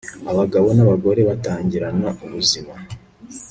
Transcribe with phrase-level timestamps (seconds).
[0.31, 2.73] Abagabo nabagore batangirana ubuzima